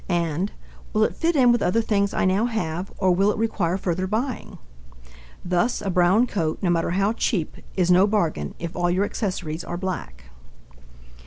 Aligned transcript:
and 0.09 0.51
"Will 0.93 1.03
it 1.03 1.15
fit 1.15 1.35
in 1.35 1.51
with 1.51 1.61
other 1.61 1.79
things 1.83 2.11
I 2.11 2.25
now 2.25 2.45
have, 2.47 2.91
or 2.97 3.11
will 3.11 3.29
it 3.29 3.37
require 3.37 3.77
further 3.77 4.07
buying?" 4.07 4.57
Thus 5.45 5.79
a 5.79 5.91
brown 5.91 6.25
coat, 6.25 6.57
no 6.63 6.71
matter 6.71 6.89
how 6.97 7.13
cheap, 7.13 7.57
is 7.75 7.91
no 7.91 8.07
bargain 8.07 8.55
if 8.57 8.75
all 8.75 8.89
your 8.89 9.05
accessories 9.05 9.63
are 9.63 9.77
black. 9.77 10.31